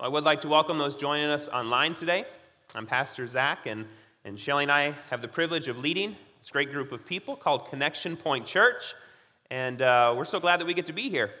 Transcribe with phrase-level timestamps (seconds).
[0.00, 2.24] I would like to welcome those joining us online today.
[2.72, 3.84] I'm Pastor Zach, and,
[4.24, 7.68] and Shelly and I have the privilege of leading this great group of people called
[7.68, 8.94] Connection Point Church.
[9.50, 11.32] And uh, we're so glad that we get to be here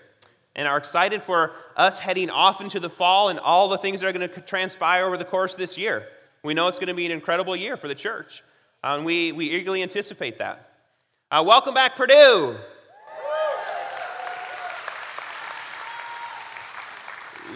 [0.56, 4.08] and are excited for us heading off into the fall and all the things that
[4.08, 6.08] are going to transpire over the course of this year.
[6.42, 8.42] We know it's going to be an incredible year for the church,
[8.82, 10.68] uh, and we, we eagerly anticipate that.
[11.30, 12.56] Uh, welcome back, Purdue.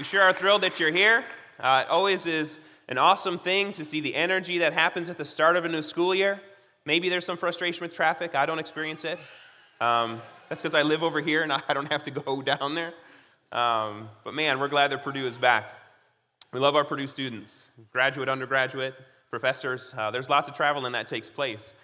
[0.02, 1.24] We sure are thrilled that you're here.
[1.60, 5.24] Uh, it always is an awesome thing to see the energy that happens at the
[5.24, 6.40] start of a new school year.
[6.84, 8.34] Maybe there's some frustration with traffic.
[8.34, 9.16] I don't experience it.
[9.80, 12.92] Um, that's because I live over here and I don't have to go down there.
[13.52, 15.72] Um, but man, we're glad that Purdue is back.
[16.52, 18.96] We love our Purdue students, graduate, undergraduate,
[19.30, 19.94] professors.
[19.96, 21.74] Uh, there's lots of travel and that takes place.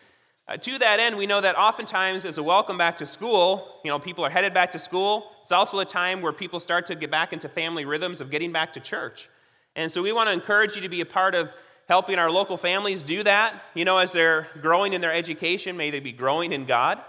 [0.49, 3.93] Uh, to that end, we know that oftentimes as a welcome back to school, you
[3.93, 5.31] know, people are headed back to school.
[5.49, 8.53] It's also a time where people start to get back into family rhythms of getting
[8.53, 9.31] back to church.
[9.77, 11.49] And so we want to encourage you to be a part of
[11.89, 13.63] helping our local families do that.
[13.73, 17.01] You know, as they're growing in their education, may they be growing in God.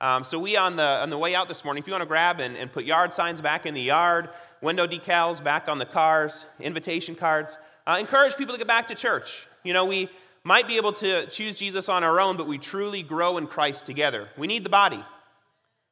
[0.00, 2.06] Um, so we on the on the way out this morning, if you want to
[2.06, 4.28] grab and, and put yard signs back in the yard,
[4.62, 8.94] window decals back on the cars, invitation cards, uh, encourage people to get back to
[8.94, 9.48] church.
[9.64, 10.08] You know, we
[10.44, 13.84] might be able to choose Jesus on our own, but we truly grow in Christ
[13.84, 14.28] together.
[14.38, 15.04] We need the body.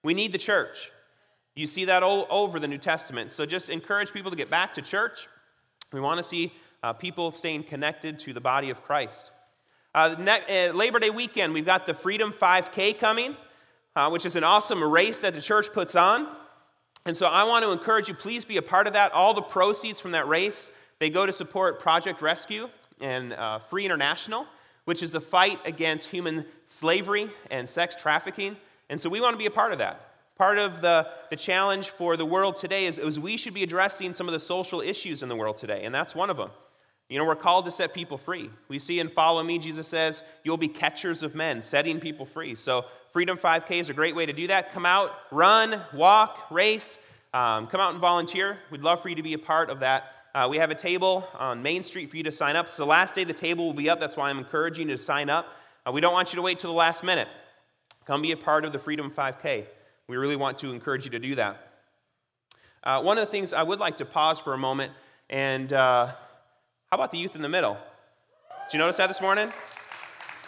[0.04, 0.92] We need the church.
[1.58, 3.32] You see that all over the New Testament.
[3.32, 5.28] So just encourage people to get back to church.
[5.92, 9.32] We want to see uh, people staying connected to the body of Christ.
[9.94, 13.36] Uh, uh, Labor Day weekend, we've got the Freedom 5K coming
[13.98, 16.28] uh, which is an awesome race that the church puts on.
[17.04, 19.10] And so I want to encourage you, please be a part of that.
[19.12, 22.68] All the proceeds from that race, they go to support Project Rescue
[23.00, 24.46] and uh, Free International,
[24.84, 28.56] which is a fight against human slavery and sex trafficking.
[28.88, 30.07] And so we want to be a part of that.
[30.38, 34.12] Part of the, the challenge for the world today is, is we should be addressing
[34.12, 36.50] some of the social issues in the world today, and that's one of them.
[37.08, 38.48] You know, we're called to set people free.
[38.68, 42.54] We see in Follow Me, Jesus says, You'll be catchers of men, setting people free.
[42.54, 44.72] So Freedom 5K is a great way to do that.
[44.72, 46.98] Come out, run, walk, race,
[47.34, 48.58] um, come out and volunteer.
[48.70, 50.12] We'd love for you to be a part of that.
[50.34, 52.66] Uh, we have a table on Main Street for you to sign up.
[52.66, 53.98] It's the last day the table will be up.
[53.98, 55.46] That's why I'm encouraging you to sign up.
[55.84, 57.28] Uh, we don't want you to wait till the last minute.
[58.04, 59.64] Come be a part of the Freedom 5K.
[60.08, 61.70] We really want to encourage you to do that.
[62.82, 64.92] Uh, one of the things I would like to pause for a moment
[65.28, 66.14] and uh, how
[66.94, 67.76] about the youth in the middle?
[68.66, 69.52] Did you notice that this morning?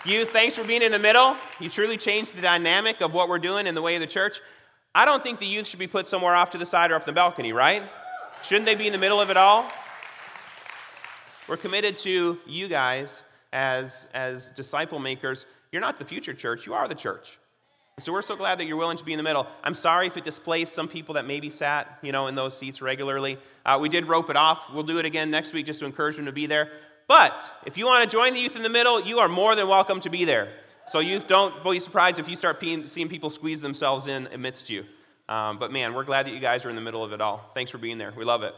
[0.07, 1.37] You, thanks for being in the middle.
[1.59, 4.41] You truly changed the dynamic of what we're doing in the way of the church.
[4.95, 7.05] I don't think the youth should be put somewhere off to the side or up
[7.05, 7.83] the balcony, right?
[8.43, 9.71] Shouldn't they be in the middle of it all?
[11.47, 15.45] We're committed to you guys as, as disciple makers.
[15.73, 17.40] You're not the future church, you are the church.
[18.01, 19.47] And so we're so glad that you're willing to be in the middle.
[19.63, 22.81] I'm sorry if it displaced some people that maybe sat, you know, in those seats
[22.81, 23.37] regularly.
[23.67, 24.73] Uh, we did rope it off.
[24.73, 26.71] We'll do it again next week just to encourage them to be there.
[27.09, 29.69] But if you want to join the youth in the middle, you are more than
[29.69, 30.49] welcome to be there.
[30.87, 34.87] So, youth, don't be surprised if you start seeing people squeeze themselves in amidst you.
[35.29, 37.51] Um, but man, we're glad that you guys are in the middle of it all.
[37.53, 38.15] Thanks for being there.
[38.17, 38.55] We love it.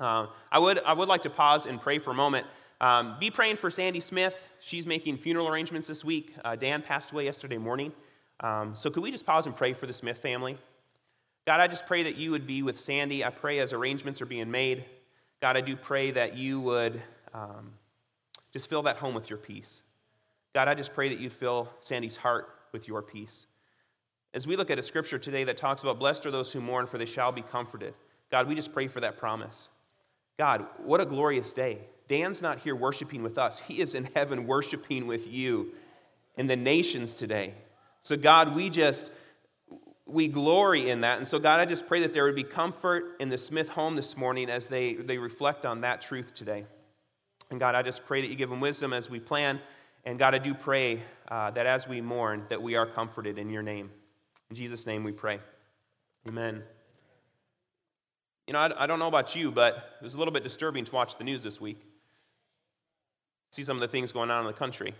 [0.00, 2.44] Uh, I, would, I would like to pause and pray for a moment.
[2.80, 4.48] Um, be praying for Sandy Smith.
[4.58, 6.34] She's making funeral arrangements this week.
[6.44, 7.92] Uh, Dan passed away yesterday morning.
[8.40, 10.56] Um, so, could we just pause and pray for the Smith family?
[11.46, 13.24] God, I just pray that you would be with Sandy.
[13.24, 14.84] I pray as arrangements are being made.
[15.40, 17.00] God, I do pray that you would
[17.32, 17.72] um,
[18.52, 19.82] just fill that home with your peace.
[20.54, 23.46] God, I just pray that you'd fill Sandy's heart with your peace.
[24.34, 26.86] As we look at a scripture today that talks about blessed are those who mourn,
[26.86, 27.94] for they shall be comforted.
[28.30, 29.70] God, we just pray for that promise.
[30.38, 31.78] God, what a glorious day.
[32.08, 35.72] Dan's not here worshiping with us, he is in heaven worshiping with you
[36.36, 37.54] and the nations today.
[38.00, 39.12] So, God, we just,
[40.06, 41.18] we glory in that.
[41.18, 43.96] And so, God, I just pray that there would be comfort in the Smith home
[43.96, 46.64] this morning as they, they reflect on that truth today.
[47.50, 49.60] And God, I just pray that you give them wisdom as we plan.
[50.04, 53.50] And God, I do pray uh, that as we mourn, that we are comforted in
[53.50, 53.90] your name.
[54.50, 55.40] In Jesus' name we pray.
[56.28, 56.62] Amen.
[58.46, 60.84] You know, I, I don't know about you, but it was a little bit disturbing
[60.84, 61.80] to watch the news this week.
[63.50, 64.94] See some of the things going on in the country.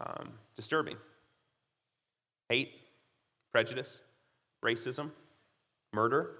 [0.00, 0.96] Um, disturbing.
[2.48, 2.72] Hate,
[3.52, 4.02] prejudice,
[4.64, 5.10] racism,
[5.92, 6.30] murder.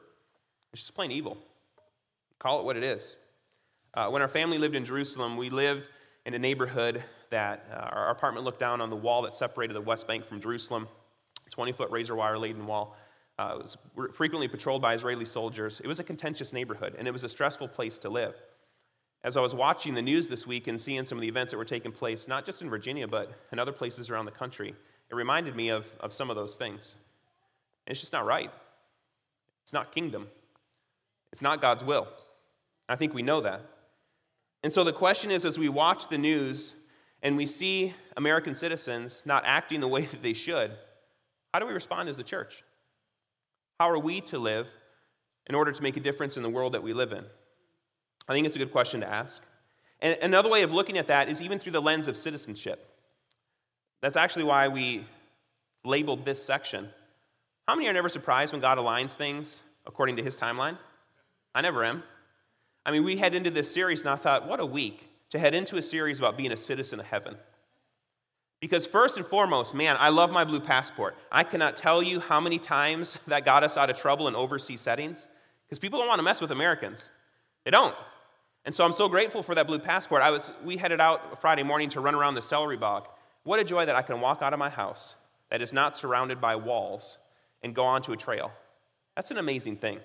[0.72, 1.38] It's just plain evil.
[2.38, 3.16] Call it what it is.
[3.94, 5.88] Uh, when our family lived in Jerusalem, we lived
[6.26, 9.80] in a neighborhood that uh, our apartment looked down on the wall that separated the
[9.80, 10.88] West Bank from Jerusalem,
[11.50, 12.96] 20 foot razor wire laden wall.
[13.38, 13.76] Uh, it was
[14.12, 15.80] frequently patrolled by Israeli soldiers.
[15.80, 18.34] It was a contentious neighborhood, and it was a stressful place to live.
[19.24, 21.56] As I was watching the news this week and seeing some of the events that
[21.56, 24.74] were taking place, not just in Virginia, but in other places around the country,
[25.14, 26.96] it reminded me of, of some of those things.
[27.87, 28.50] And it's just not right.
[29.62, 30.28] It's not kingdom,
[31.32, 32.06] it's not God's will.
[32.87, 33.62] I think we know that.
[34.62, 36.75] And so the question is as we watch the news
[37.22, 40.72] and we see American citizens not acting the way that they should,
[41.52, 42.62] how do we respond as the church?
[43.81, 44.69] How are we to live
[45.46, 47.25] in order to make a difference in the world that we live in?
[48.28, 49.43] I think it's a good question to ask.
[50.00, 52.94] And another way of looking at that is even through the lens of citizenship.
[54.04, 55.06] That's actually why we
[55.82, 56.90] labeled this section.
[57.66, 60.76] How many are never surprised when God aligns things according to his timeline?
[61.54, 62.02] I never am.
[62.84, 65.54] I mean, we head into this series, and I thought, what a week to head
[65.54, 67.34] into a series about being a citizen of heaven.
[68.60, 71.16] Because, first and foremost, man, I love my blue passport.
[71.32, 74.82] I cannot tell you how many times that got us out of trouble in overseas
[74.82, 75.28] settings
[75.64, 77.08] because people don't want to mess with Americans.
[77.64, 77.96] They don't.
[78.66, 80.20] And so I'm so grateful for that blue passport.
[80.20, 83.08] I was, we headed out Friday morning to run around the celery bog.
[83.44, 85.17] What a joy that I can walk out of my house
[85.50, 87.19] that is not surrounded by walls
[87.62, 88.50] and go onto a trail.
[89.14, 90.00] That's an amazing thing.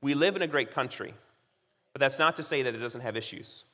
[0.00, 1.14] We live in a great country,
[1.92, 3.64] but that's not to say that it doesn't have issues.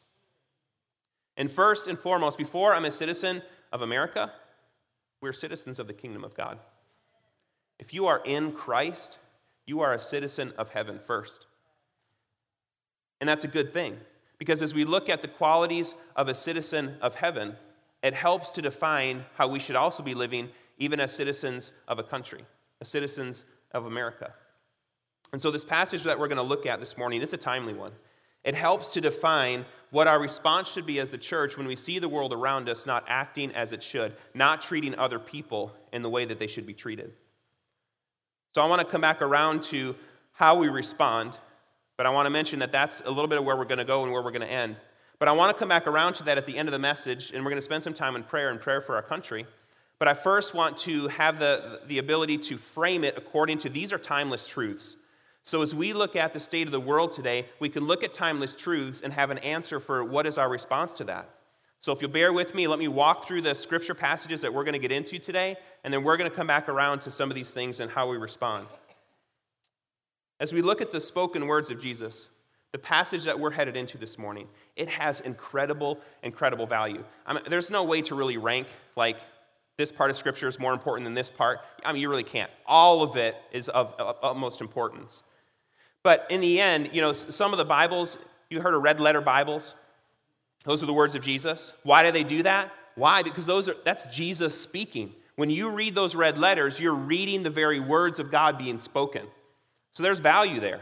[1.36, 4.32] And first and foremost, before I'm a citizen of America,
[5.20, 6.58] we're citizens of the kingdom of God.
[7.78, 9.18] If you are in Christ,
[9.66, 11.46] you are a citizen of heaven first.
[13.20, 13.98] And that's a good thing.
[14.38, 17.56] Because as we look at the qualities of a citizen of heaven,
[18.04, 20.48] it helps to define how we should also be living,
[20.78, 22.44] even as citizens of a country,
[22.80, 24.32] as citizens of America.
[25.32, 27.74] And so, this passage that we're going to look at this morning, it's a timely
[27.74, 27.90] one.
[28.44, 31.98] It helps to define what our response should be as the church when we see
[31.98, 36.10] the world around us not acting as it should, not treating other people in the
[36.10, 37.12] way that they should be treated.
[38.54, 39.96] So, I want to come back around to
[40.32, 41.36] how we respond
[41.96, 43.84] but I want to mention that that's a little bit of where we're going to
[43.84, 44.76] go and where we're going to end.
[45.24, 47.32] But I want to come back around to that at the end of the message,
[47.32, 49.46] and we're going to spend some time in prayer and prayer for our country.
[49.98, 53.90] But I first want to have the, the ability to frame it according to these
[53.90, 54.98] are timeless truths.
[55.42, 58.12] So as we look at the state of the world today, we can look at
[58.12, 61.26] timeless truths and have an answer for what is our response to that.
[61.80, 64.64] So if you'll bear with me, let me walk through the scripture passages that we're
[64.64, 67.30] going to get into today, and then we're going to come back around to some
[67.30, 68.66] of these things and how we respond.
[70.38, 72.28] As we look at the spoken words of Jesus,
[72.74, 77.04] the passage that we're headed into this morning, it has incredible, incredible value.
[77.24, 78.66] I mean, there's no way to really rank
[78.96, 79.16] like
[79.76, 81.60] this part of Scripture is more important than this part.
[81.84, 82.50] I mean, you really can't.
[82.66, 83.94] All of it is of
[84.24, 85.22] utmost importance.
[86.02, 88.18] But in the end, you know, some of the Bibles,
[88.50, 89.76] you heard of red letter Bibles?
[90.64, 91.74] Those are the words of Jesus.
[91.84, 92.72] Why do they do that?
[92.96, 93.22] Why?
[93.22, 95.12] Because those are that's Jesus speaking.
[95.36, 99.28] When you read those red letters, you're reading the very words of God being spoken.
[99.92, 100.80] So there's value there.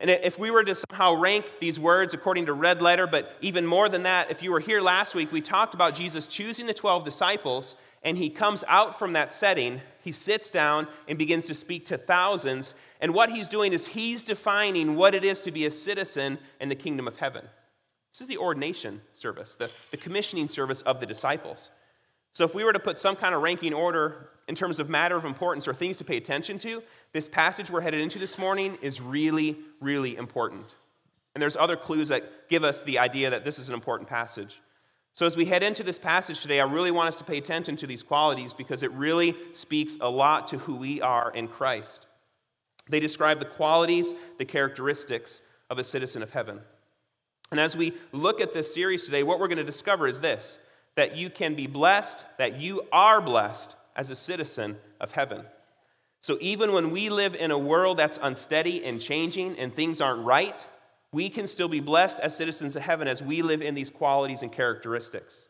[0.00, 3.66] And if we were to somehow rank these words according to red letter, but even
[3.66, 6.72] more than that, if you were here last week, we talked about Jesus choosing the
[6.72, 9.82] 12 disciples, and he comes out from that setting.
[10.02, 12.74] He sits down and begins to speak to thousands.
[13.02, 16.70] And what he's doing is he's defining what it is to be a citizen in
[16.70, 17.44] the kingdom of heaven.
[18.10, 21.70] This is the ordination service, the, the commissioning service of the disciples.
[22.32, 25.14] So, if we were to put some kind of ranking order in terms of matter
[25.16, 26.82] of importance or things to pay attention to,
[27.12, 30.74] this passage we're headed into this morning is really, really important.
[31.32, 34.60] And there's other clues that give us the idea that this is an important passage.
[35.14, 37.76] So, as we head into this passage today, I really want us to pay attention
[37.76, 42.08] to these qualities because it really speaks a lot to who we are in Christ.
[42.88, 46.58] They describe the qualities, the characteristics of a citizen of heaven.
[47.52, 50.58] And as we look at this series today, what we're going to discover is this
[50.96, 55.44] that you can be blessed, that you are blessed as a citizen of heaven.
[56.22, 60.24] So even when we live in a world that's unsteady and changing and things aren't
[60.24, 60.66] right,
[61.12, 64.42] we can still be blessed as citizens of heaven as we live in these qualities
[64.42, 65.48] and characteristics.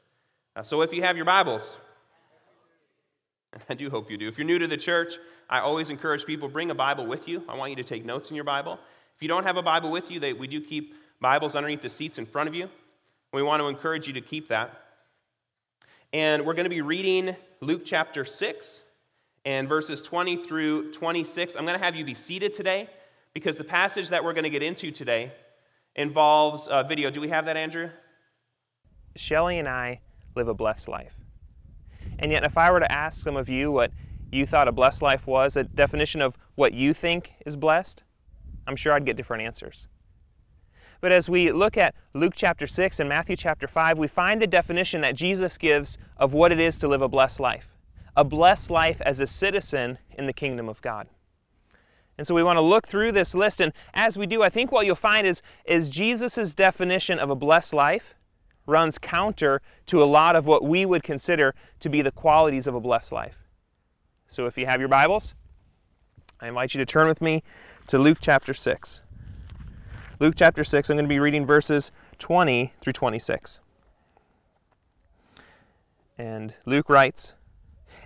[0.63, 1.79] so if you have your Bibles,
[3.71, 4.27] I do hope you do.
[4.27, 5.15] If you're new to the church,
[5.49, 7.45] I always encourage people bring a Bible with you.
[7.49, 8.81] I want you to take notes in your Bible.
[9.15, 11.89] If you don't have a Bible with you, they, we do keep Bibles underneath the
[11.89, 12.69] seats in front of you.
[13.33, 14.90] We want to encourage you to keep that.
[16.13, 18.83] And we're going to be reading Luke chapter 6
[19.45, 21.55] and verses 20 through 26.
[21.55, 22.89] I'm going to have you be seated today
[23.33, 25.31] because the passage that we're going to get into today
[25.95, 27.11] involves a video.
[27.13, 27.91] Do we have that, Andrew?
[29.15, 30.01] Shelly and I
[30.35, 31.15] live a blessed life.
[32.19, 33.93] And yet, if I were to ask some of you what
[34.33, 38.03] you thought a blessed life was, a definition of what you think is blessed,
[38.67, 39.87] I'm sure I'd get different answers.
[41.01, 44.47] But as we look at Luke chapter 6 and Matthew chapter 5, we find the
[44.47, 47.69] definition that Jesus gives of what it is to live a blessed life
[48.17, 51.07] a blessed life as a citizen in the kingdom of God.
[52.19, 54.71] And so we want to look through this list, and as we do, I think
[54.71, 58.15] what you'll find is, is Jesus' definition of a blessed life
[58.67, 62.75] runs counter to a lot of what we would consider to be the qualities of
[62.75, 63.39] a blessed life.
[64.29, 65.35] So if you have your Bibles,
[66.41, 67.43] I invite you to turn with me
[67.87, 69.03] to Luke chapter 6.
[70.21, 73.61] Luke chapter 6, I'm going to be reading verses 20 through 26.
[76.19, 77.35] And Luke writes,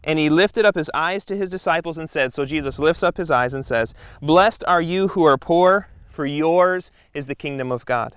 [0.05, 3.17] And he lifted up his eyes to his disciples and said, So Jesus lifts up
[3.17, 7.73] his eyes and says, Blessed are you who are poor, for yours is the kingdom
[7.73, 8.15] of God.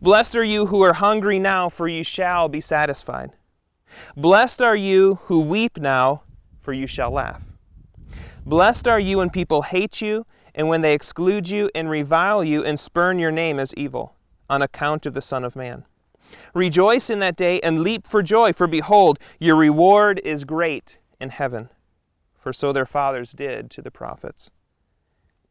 [0.00, 3.32] Blessed are you who are hungry now, for you shall be satisfied.
[4.16, 6.22] Blessed are you who weep now,
[6.62, 7.42] for you shall laugh.
[8.46, 12.64] Blessed are you when people hate you, and when they exclude you, and revile you,
[12.64, 14.14] and spurn your name as evil,
[14.48, 15.84] on account of the Son of Man.
[16.54, 21.30] Rejoice in that day, and leap for joy, for behold, your reward is great in
[21.30, 21.68] heaven.
[22.38, 24.50] For so their fathers did to the prophets.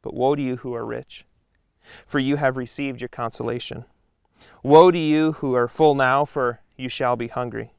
[0.01, 1.25] But woe to you who are rich,
[2.05, 3.85] for you have received your consolation.
[4.61, 7.73] Woe to you who are full now, for you shall be hungry.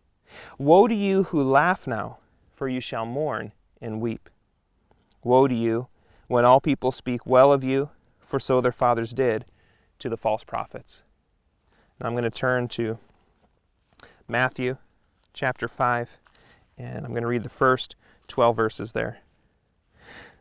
[0.59, 2.19] Woe to you who laugh now,
[2.53, 4.29] for you shall mourn and weep.
[5.23, 5.89] Woe to you
[6.29, 7.91] when all people speak well of you,
[8.21, 9.45] for so their fathers did
[9.99, 11.03] to the false prophets.
[12.01, 12.99] Now I'm going to turn to
[14.29, 14.77] Matthew
[15.33, 16.19] chapter 5,
[16.79, 17.97] and I'm going to read the first
[18.29, 19.19] 12 verses there.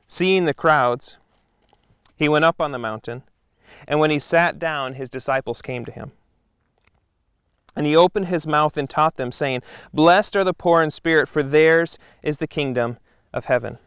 [0.07, 1.17] Seeing the crowds,
[2.15, 3.23] he went up on the mountain,
[3.87, 6.11] and when he sat down, his disciples came to him.
[7.75, 9.63] And he opened his mouth and taught them, saying,
[9.93, 12.97] Blessed are the poor in spirit, for theirs is the kingdom
[13.33, 13.79] of heaven.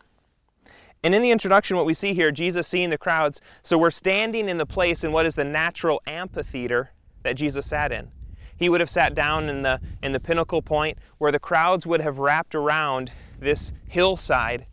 [1.06, 4.48] And in the introduction, what we see here, Jesus seeing the crowds, so we're standing
[4.48, 6.90] in the place in what is the natural amphitheater
[7.22, 8.10] that Jesus sat in.
[8.56, 12.00] He would have sat down in the, in the pinnacle point where the crowds would
[12.00, 14.66] have wrapped around this hillside.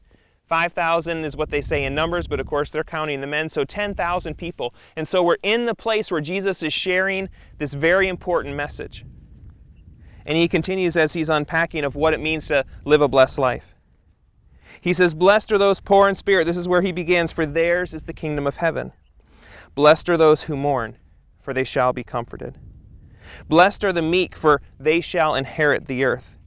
[0.47, 3.63] 5,000 is what they say in numbers, but of course they're counting the men, so
[3.63, 4.73] 10,000 people.
[4.95, 9.05] And so we're in the place where Jesus is sharing this very important message.
[10.25, 13.72] And he continues as he's unpacking of what it means to live a blessed life.
[14.83, 16.43] He says, Blessed are those poor in spirit.
[16.43, 18.91] This is where he begins, for theirs is the kingdom of heaven.
[19.75, 20.97] Blessed are those who mourn,
[21.41, 22.57] for they shall be comforted.
[23.47, 26.37] Blessed are the meek, for they shall inherit the earth.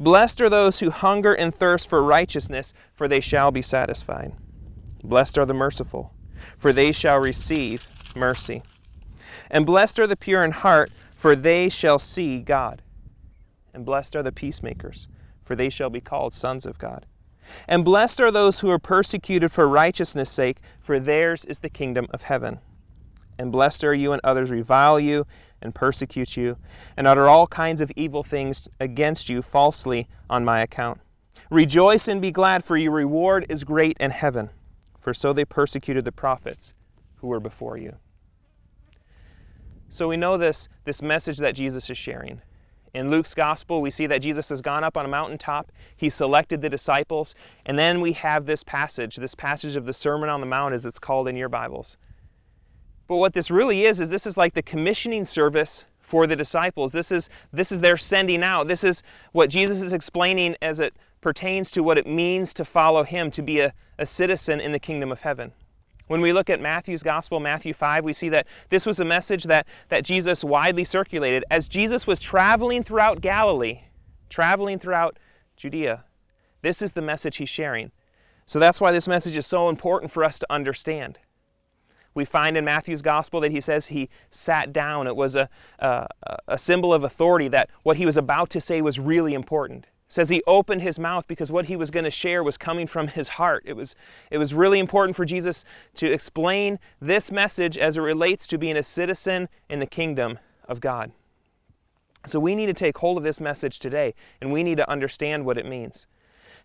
[0.00, 4.32] Blessed are those who hunger and thirst for righteousness, for they shall be satisfied.
[5.04, 6.14] Blessed are the merciful,
[6.56, 8.62] for they shall receive mercy.
[9.50, 12.80] And blessed are the pure in heart, for they shall see God.
[13.74, 15.08] And blessed are the peacemakers,
[15.44, 17.04] for they shall be called sons of God.
[17.68, 22.06] And blessed are those who are persecuted for righteousness' sake, for theirs is the kingdom
[22.10, 22.60] of heaven.
[23.38, 25.26] And blessed are you when others revile you
[25.62, 26.56] and persecute you,
[26.96, 31.00] and utter all kinds of evil things against you falsely on my account.
[31.50, 34.50] Rejoice and be glad, for your reward is great in heaven,
[35.00, 36.74] for so they persecuted the prophets
[37.16, 37.96] who were before you.
[39.88, 42.42] So we know this, this message that Jesus is sharing.
[42.96, 45.70] In Luke's gospel, we see that Jesus has gone up on a mountaintop.
[45.98, 47.34] He selected the disciples.
[47.66, 50.86] And then we have this passage, this passage of the Sermon on the Mount, as
[50.86, 51.98] it's called in your Bibles.
[53.06, 56.90] But what this really is, is this is like the commissioning service for the disciples.
[56.90, 58.66] This is, this is their sending out.
[58.66, 63.04] This is what Jesus is explaining as it pertains to what it means to follow
[63.04, 65.52] him, to be a, a citizen in the kingdom of heaven.
[66.06, 69.44] When we look at Matthew's gospel, Matthew 5, we see that this was a message
[69.44, 71.44] that, that Jesus widely circulated.
[71.50, 73.80] As Jesus was traveling throughout Galilee,
[74.28, 75.18] traveling throughout
[75.56, 76.04] Judea,
[76.62, 77.90] this is the message he's sharing.
[78.44, 81.18] So that's why this message is so important for us to understand.
[82.14, 85.06] We find in Matthew's gospel that he says he sat down.
[85.06, 86.06] It was a, a,
[86.48, 89.86] a symbol of authority that what he was about to say was really important.
[90.08, 93.08] Says he opened his mouth because what he was going to share was coming from
[93.08, 93.64] his heart.
[93.66, 93.96] It was,
[94.30, 98.76] it was really important for Jesus to explain this message as it relates to being
[98.76, 101.10] a citizen in the kingdom of God.
[102.24, 105.44] So we need to take hold of this message today and we need to understand
[105.44, 106.06] what it means.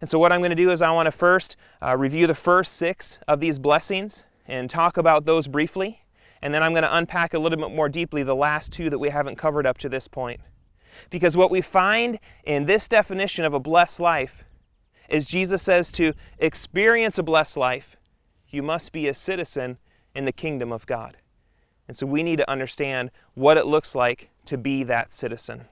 [0.02, 2.34] And so, what I'm going to do is, I want to first uh, review the
[2.34, 6.02] first six of these blessings and talk about those briefly.
[6.42, 8.98] And then I'm going to unpack a little bit more deeply the last two that
[8.98, 10.42] we haven't covered up to this point.
[11.10, 14.44] Because what we find in this definition of a blessed life
[15.10, 17.98] is Jesus says to experience a blessed life,
[18.50, 19.78] you must be a citizen
[20.16, 21.18] in the kingdom of God.
[21.88, 25.66] And so we need to understand what it looks like to be that citizen.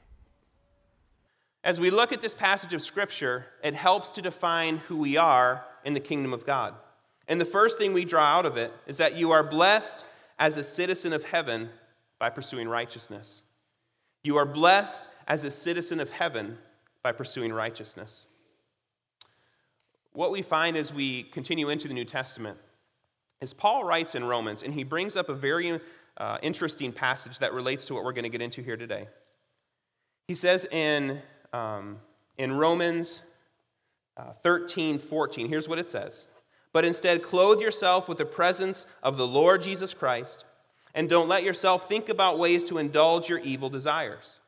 [1.64, 5.66] As we look at this passage of Scripture, it helps to define who we are
[5.84, 6.74] in the kingdom of God.
[7.28, 10.06] And the first thing we draw out of it is that you are blessed
[10.40, 11.70] as a citizen of heaven
[12.18, 13.44] by pursuing righteousness.
[14.24, 16.58] You are blessed as a citizen of heaven
[17.04, 18.26] by pursuing righteousness.
[20.14, 22.58] What we find as we continue into the New Testament
[23.42, 25.80] is Paul writes in Romans, and he brings up a very
[26.18, 29.08] uh, interesting passage that relates to what we're going to get into here today.
[30.28, 31.22] He says in,
[31.54, 32.00] um,
[32.38, 33.22] in Romans
[34.18, 36.28] uh, 13 14, here's what it says
[36.72, 40.46] but instead clothe yourself with the presence of the Lord Jesus Christ
[40.94, 44.40] And don't let yourself think about ways to indulge your evil desires.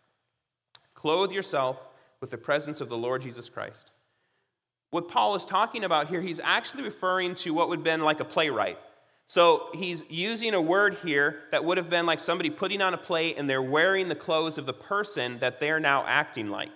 [0.95, 1.79] Clothe yourself
[2.19, 3.91] with the presence of the Lord Jesus Christ.
[4.91, 8.19] What Paul is talking about here, he's actually referring to what would have been like
[8.19, 8.77] a playwright.
[9.27, 12.98] So he's using a word here that would have been like somebody putting on a
[12.98, 16.71] play and they're wearing the clothes of the person that they're now acting like.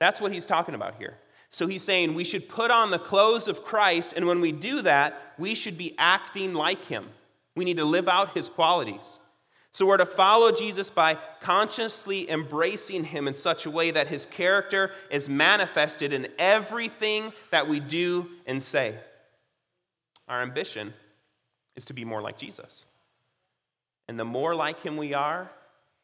[0.00, 1.16] That's what he's talking about here.
[1.48, 4.82] So he's saying we should put on the clothes of Christ, and when we do
[4.82, 7.08] that, we should be acting like him.
[7.56, 9.18] We need to live out his qualities.
[9.72, 14.24] So we're to follow Jesus by consciously embracing him in such a way that his
[14.24, 18.94] character is manifested in everything that we do and say.
[20.28, 20.94] Our ambition
[21.74, 22.86] is to be more like Jesus.
[24.08, 25.50] And the more like him we are,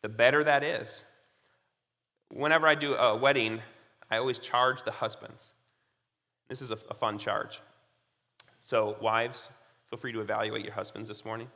[0.03, 1.05] the better that is.
[2.31, 3.61] Whenever I do a wedding,
[4.11, 5.55] I always charge the husbands.
[6.49, 7.63] This is a, fun charge.
[8.61, 9.51] So, wives,
[9.93, 11.49] feel free to evaluate your husbands this morning.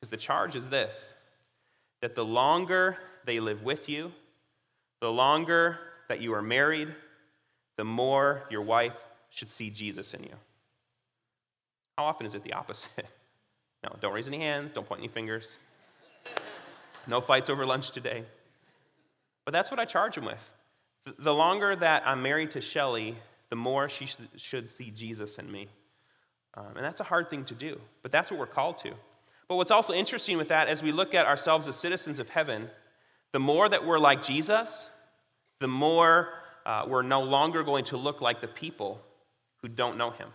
[0.00, 1.12] Because the charge is this
[2.00, 2.96] that the longer
[3.26, 4.10] they live with you,
[5.02, 6.88] the longer that you are married,
[7.76, 8.96] the more your wife
[9.28, 10.32] should see Jesus in you.
[11.98, 13.06] How often is it the opposite?
[13.82, 15.58] No, don't raise any hands, don't point any fingers.
[17.06, 18.24] No fights over lunch today.
[19.46, 20.52] But that's what I charge them with.
[21.18, 23.16] The longer that I'm married to Shelly,
[23.48, 25.68] the more she should see Jesus in me.
[26.54, 28.92] Um, and that's a hard thing to do, but that's what we're called to.
[29.48, 32.68] But what's also interesting with that, as we look at ourselves as citizens of heaven,
[33.32, 34.90] the more that we're like Jesus,
[35.60, 36.28] the more
[36.66, 39.00] uh, we're no longer going to look like the people
[39.62, 40.28] who don't know him.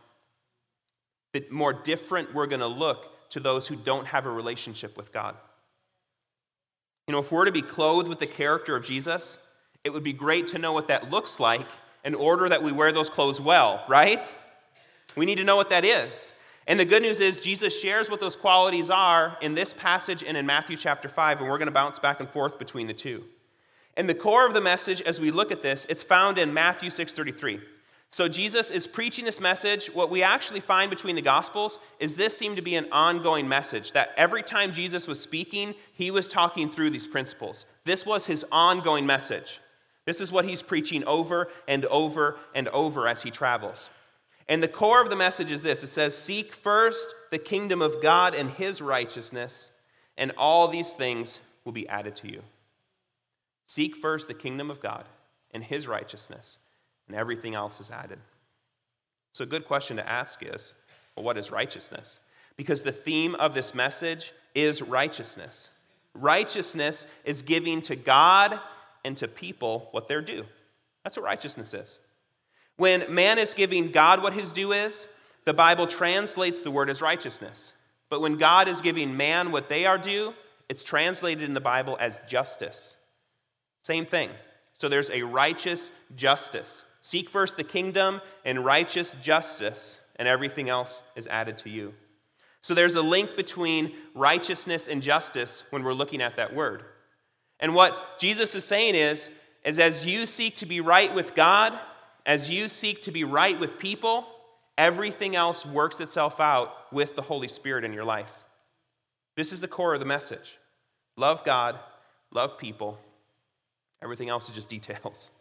[1.34, 5.12] The more different we're going to look to those who don't have a relationship with
[5.12, 5.36] God.
[7.08, 9.38] You know, if we're to be clothed with the character of Jesus,
[9.84, 11.62] it would be great to know what that looks like
[12.04, 14.34] in order that we wear those clothes well, right?
[15.16, 16.34] We need to know what that is.
[16.68, 20.36] And the good news is, Jesus shares what those qualities are in this passage and
[20.36, 23.24] in Matthew chapter 5, and we're going to bounce back and forth between the two.
[23.96, 26.90] And the core of the message, as we look at this, it's found in Matthew
[26.90, 27.62] 6:33.
[28.10, 29.88] So Jesus is preaching this message.
[29.88, 33.92] What we actually find between the Gospels is this seemed to be an ongoing message
[33.92, 37.66] that every time Jesus was speaking, he was talking through these principles.
[37.84, 39.60] This was his ongoing message.
[40.06, 43.90] This is what he's preaching over and over and over as he travels.
[44.48, 48.02] And the core of the message is this it says, Seek first the kingdom of
[48.02, 49.72] God and his righteousness,
[50.18, 52.42] and all these things will be added to you.
[53.68, 55.06] Seek first the kingdom of God
[55.52, 56.60] and his righteousness,
[57.08, 58.20] and everything else is added.
[59.34, 60.76] So, a good question to ask is
[61.16, 62.20] well, what is righteousness?
[62.58, 65.72] Because the theme of this message is righteousness.
[66.14, 68.60] Righteousness is giving to God
[69.04, 70.46] and to people what they're due.
[71.04, 72.00] That's what righteousness is.
[72.78, 75.08] When man is giving God what his due is,
[75.46, 77.74] the Bible translates the word as righteousness.
[78.10, 80.34] But when God is giving man what they are due,
[80.70, 82.96] it's translated in the Bible as justice.
[83.82, 84.30] Same thing.
[84.74, 86.86] So there's a righteous justice.
[87.02, 91.94] Seek first the kingdom and righteous justice, and everything else is added to you.
[92.62, 96.84] So there's a link between righteousness and justice when we're looking at that word.
[97.60, 99.30] And what Jesus is saying is,
[99.64, 101.80] is as you seek to be right with God,
[102.26, 104.26] as you seek to be right with people,
[104.78, 108.46] everything else works itself out with the Holy Spirit in your life.
[109.36, 110.58] This is the core of the message.
[111.18, 111.78] Love God,
[112.32, 113.00] love people.
[114.02, 115.32] Everything else is just details.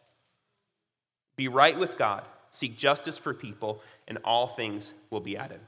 [1.36, 5.60] Be right with God, seek justice for people, and all things will be added.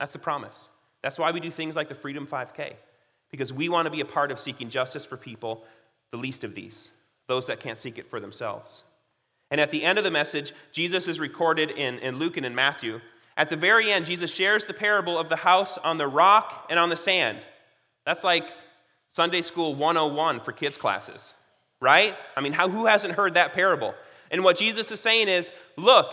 [0.00, 0.68] That's the promise.
[1.02, 2.74] That's why we do things like the Freedom 5K,
[3.30, 5.64] because we want to be a part of seeking justice for people
[6.10, 6.90] the least of these,
[7.26, 8.84] those that can't seek it for themselves.
[9.50, 12.54] And at the end of the message, Jesus is recorded in, in Luke and in
[12.54, 13.00] Matthew.
[13.36, 16.78] At the very end, Jesus shares the parable of the house on the rock and
[16.78, 17.38] on the sand.
[18.04, 18.44] That's like
[19.08, 21.34] Sunday School 101 for kids' classes,
[21.80, 22.16] right?
[22.36, 23.94] I mean, how, who hasn't heard that parable?
[24.30, 26.08] And what Jesus is saying is look,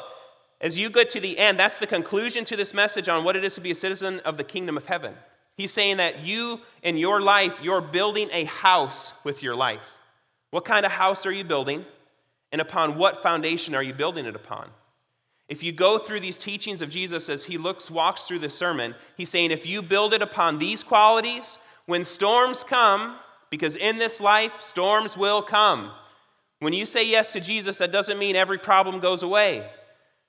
[0.62, 3.44] as you get to the end, that's the conclusion to this message on what it
[3.44, 5.14] is to be a citizen of the kingdom of heaven.
[5.58, 9.98] He's saying that you, in your life, you're building a house with your life.
[10.52, 11.86] What kind of house are you building?
[12.56, 14.70] And upon what foundation are you building it upon?
[15.50, 18.96] If you go through these teachings of Jesus as he looks, walks through the sermon,
[19.18, 23.18] he's saying if you build it upon these qualities, when storms come,
[23.50, 25.92] because in this life, storms will come.
[26.60, 29.70] When you say yes to Jesus, that doesn't mean every problem goes away.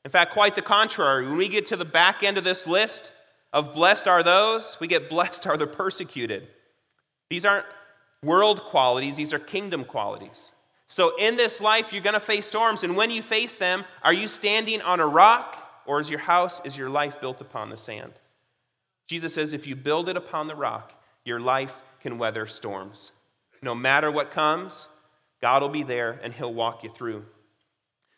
[0.05, 1.29] In fact, quite the contrary.
[1.29, 3.12] When we get to the back end of this list,
[3.53, 6.49] of blessed are those, we get blessed are the persecuted.
[7.31, 7.67] These aren't
[8.21, 10.51] world qualities, these are kingdom qualities.
[10.88, 14.12] So in this life, you're going to face storms, and when you face them, are
[14.12, 17.77] you standing on a rock, or is your house, is your life built upon the
[17.77, 18.12] sand?
[19.09, 20.92] Jesus says, if you build it upon the rock,
[21.25, 23.12] your life can weather storms.
[23.62, 24.88] No matter what comes,
[25.40, 27.25] God will be there and He'll walk you through.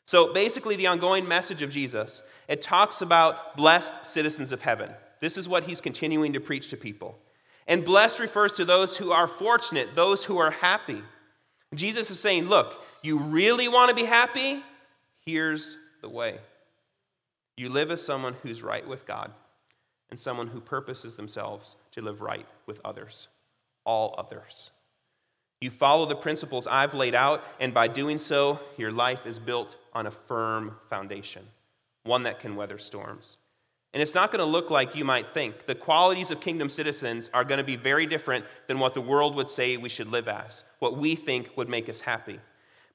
[0.07, 4.91] So basically, the ongoing message of Jesus, it talks about blessed citizens of heaven.
[5.21, 7.19] This is what he's continuing to preach to people.
[7.67, 11.03] And blessed refers to those who are fortunate, those who are happy.
[11.75, 14.63] Jesus is saying, look, you really want to be happy?
[15.25, 16.39] Here's the way.
[17.57, 19.33] You live as someone who's right with God
[20.11, 23.29] and someone who purposes themselves to live right with others,
[23.85, 24.71] all others.
[25.61, 29.77] You follow the principles I've laid out, and by doing so, your life is built
[29.93, 31.45] on a firm foundation,
[32.05, 33.39] one that can weather storms.
[33.99, 35.67] And it's not going to look like you might think.
[35.67, 39.35] The qualities of kingdom citizens are going to be very different than what the world
[39.35, 42.39] would say we should live as, what we think would make us happy.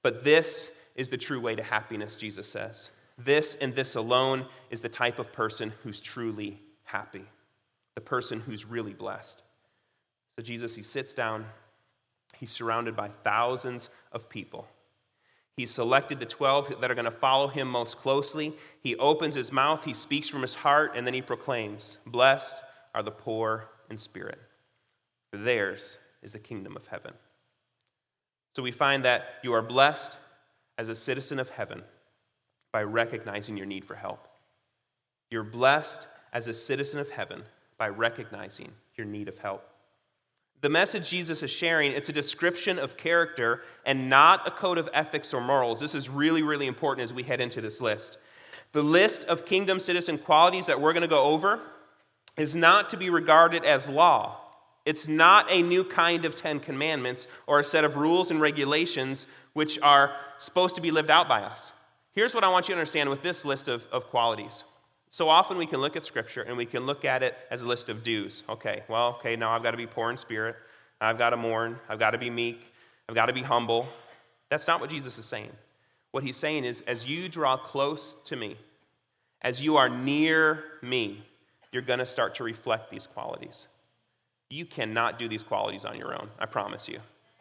[0.02, 2.92] But this is the true way to happiness, Jesus says.
[3.18, 7.26] This and this alone is the type of person who's truly happy,
[7.96, 9.44] the person who's really blessed.
[10.38, 11.46] So Jesus, he sits down
[12.40, 14.68] He's surrounded by thousands of people.
[15.56, 18.54] He's selected the 12 that are going to follow him most closely.
[18.82, 22.58] He opens his mouth, he speaks from his heart, and then he proclaims, Blessed
[22.96, 24.40] are the poor in spirit,
[25.32, 27.14] for theirs is the kingdom of heaven.
[28.56, 30.18] So we find that you are blessed
[30.78, 31.84] as a citizen of heaven
[32.72, 34.28] by recognizing your need for help.
[35.30, 37.44] You're blessed as a citizen of heaven
[37.78, 39.68] by recognizing your need of help.
[40.64, 44.88] The message Jesus is sharing, it's a description of character and not a code of
[44.94, 45.82] ethics or morals.
[45.82, 48.18] This is really, really important as we head into this list.
[48.72, 51.60] The list of kingdom citizen qualities that we're going to go over
[52.38, 54.40] is not to be regarded as law.
[54.86, 59.28] It's not a new kind of Ten Commandments or a set of rules and regulations
[59.52, 61.74] which are supposed to be lived out by us.
[62.14, 64.64] Here's what I want you to understand with this list of, of qualities
[65.14, 67.68] so often we can look at Scripture and we can look at it as a
[67.68, 68.42] list of dues.
[68.50, 70.56] Okay, well, okay, now I've got to be poor in spirit.
[71.00, 71.78] I've got to mourn.
[71.88, 72.74] I've got to be meek.
[73.08, 73.88] I've got to be humble.
[74.50, 75.52] That's not what Jesus is saying.
[76.14, 78.58] What he's saying is, as you draw close to me,
[79.44, 81.22] as you are near me,
[81.72, 83.68] you're going to start to reflect these qualities.
[84.50, 86.98] You cannot do these qualities on your own, I promise you.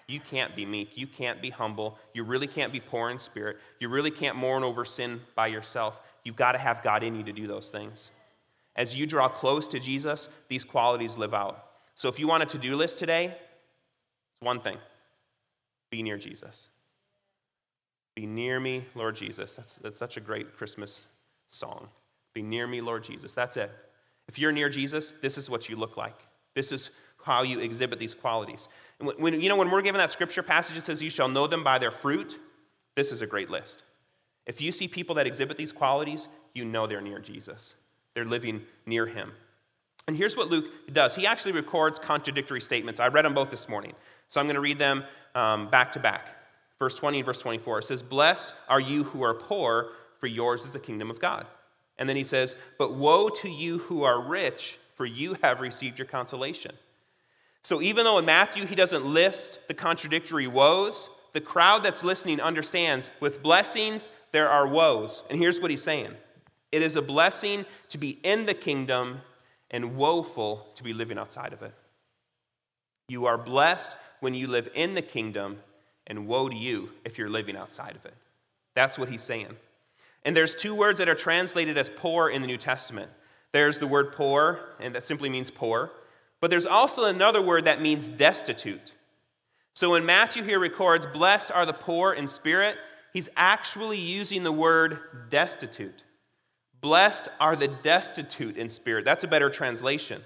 [0.08, 0.98] You can't be meek.
[0.98, 1.98] You can't be humble.
[2.12, 3.56] You really can't be poor in spirit.
[3.80, 6.02] You really can't mourn over sin by yourself.
[6.24, 8.10] You've got to have God in you to do those things.
[8.76, 11.66] As you draw close to Jesus, these qualities live out.
[11.94, 14.78] So if you want a to do list today, it's one thing
[15.90, 16.70] be near Jesus.
[18.14, 19.54] Be near me, Lord Jesus.
[19.54, 21.06] That's, that's such a great Christmas
[21.48, 21.88] song.
[22.34, 23.34] Be near me, Lord Jesus.
[23.34, 23.70] That's it.
[24.26, 26.18] If you're near Jesus, this is what you look like.
[26.54, 26.90] This is
[27.22, 28.68] how you exhibit these qualities.
[28.98, 31.46] And when, you know, when we're given that scripture passage, it says, You shall know
[31.46, 32.36] them by their fruit.
[32.96, 33.82] This is a great list.
[34.46, 37.76] If you see people that exhibit these qualities, you know they're near Jesus.
[38.14, 39.32] They're living near him.
[40.08, 43.00] And here's what Luke does he actually records contradictory statements.
[43.00, 43.92] I read them both this morning,
[44.28, 46.28] so I'm going to read them um, back to back.
[46.78, 50.64] Verse 20 and verse 24 it says, Blessed are you who are poor, for yours
[50.64, 51.46] is the kingdom of God.
[51.98, 55.98] And then he says, But woe to you who are rich, for you have received
[55.98, 56.72] your consolation.
[57.62, 62.40] So even though in Matthew he doesn't list the contradictory woes, the crowd that's listening
[62.40, 65.22] understands with blessings, there are woes.
[65.30, 66.14] And here's what he's saying
[66.70, 69.20] it is a blessing to be in the kingdom
[69.70, 71.74] and woeful to be living outside of it.
[73.08, 75.58] You are blessed when you live in the kingdom,
[76.06, 78.14] and woe to you if you're living outside of it.
[78.74, 79.56] That's what he's saying.
[80.24, 83.10] And there's two words that are translated as poor in the New Testament.
[83.52, 85.90] There's the word poor, and that simply means poor.
[86.40, 88.92] But there's also another word that means destitute.
[89.74, 92.76] So when Matthew here records, Blessed are the poor in spirit,
[93.12, 94.98] he's actually using the word
[95.30, 96.04] destitute.
[96.80, 99.04] Blessed are the destitute in spirit.
[99.04, 100.22] That's a better translation.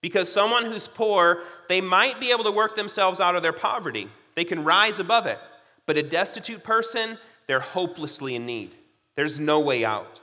[0.00, 4.08] Because someone who's poor, they might be able to work themselves out of their poverty,
[4.36, 5.38] they can rise above it.
[5.86, 8.74] But a destitute person, they're hopelessly in need.
[9.16, 10.20] There's no way out.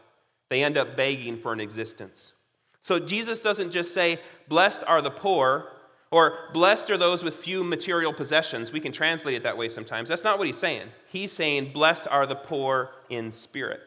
[0.49, 2.31] They end up begging for an existence.
[2.79, 5.67] So Jesus doesn't just say, Blessed are the poor,
[6.15, 8.71] or, blessed are those with few material possessions.
[8.71, 10.07] We can translate it that way sometimes.
[10.07, 10.87] That's not what he's saying.
[11.09, 13.81] He's saying, blessed are the poor in spirit.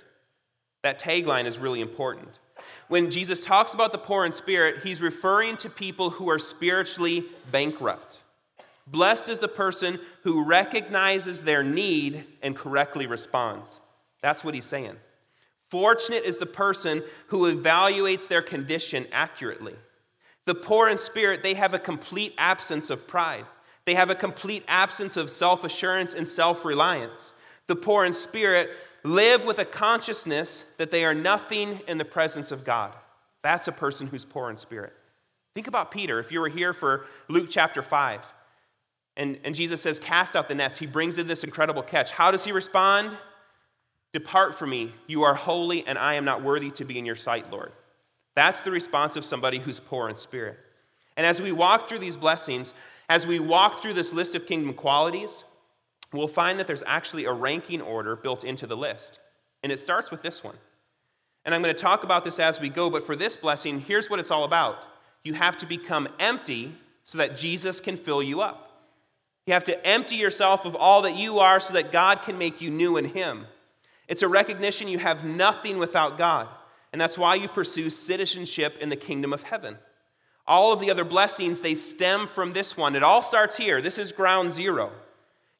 [0.82, 2.38] That tagline is really important.
[2.88, 7.24] When Jesus talks about the poor in spirit, he's referring to people who are spiritually
[7.50, 8.20] bankrupt.
[8.86, 13.80] Blessed is the person who recognizes their need and correctly responds.
[14.20, 14.96] That's what he's saying.
[15.70, 19.76] Fortunate is the person who evaluates their condition accurately.
[20.48, 23.44] The poor in spirit, they have a complete absence of pride.
[23.84, 27.34] They have a complete absence of self assurance and self reliance.
[27.66, 28.70] The poor in spirit
[29.04, 32.94] live with a consciousness that they are nothing in the presence of God.
[33.42, 34.94] That's a person who's poor in spirit.
[35.54, 36.18] Think about Peter.
[36.18, 38.22] If you were here for Luke chapter 5,
[39.18, 42.10] and, and Jesus says, Cast out the nets, he brings in this incredible catch.
[42.10, 43.14] How does he respond?
[44.14, 47.16] Depart from me, you are holy, and I am not worthy to be in your
[47.16, 47.70] sight, Lord.
[48.34, 50.58] That's the response of somebody who's poor in spirit.
[51.16, 52.74] And as we walk through these blessings,
[53.08, 55.44] as we walk through this list of kingdom qualities,
[56.12, 59.18] we'll find that there's actually a ranking order built into the list.
[59.62, 60.56] And it starts with this one.
[61.44, 64.10] And I'm going to talk about this as we go, but for this blessing, here's
[64.10, 64.86] what it's all about.
[65.24, 68.68] You have to become empty so that Jesus can fill you up.
[69.46, 72.60] You have to empty yourself of all that you are so that God can make
[72.60, 73.46] you new in Him.
[74.06, 76.48] It's a recognition you have nothing without God.
[76.92, 79.78] And that's why you pursue citizenship in the kingdom of heaven.
[80.46, 82.96] All of the other blessings, they stem from this one.
[82.96, 83.82] It all starts here.
[83.82, 84.90] This is ground zero.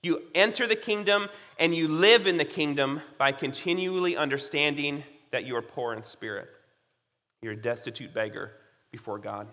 [0.03, 5.57] You enter the kingdom and you live in the kingdom by continually understanding that you
[5.57, 6.49] are poor in spirit.
[7.43, 8.53] You're a destitute beggar
[8.91, 9.49] before God.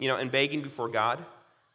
[0.00, 1.24] You know, and begging before God,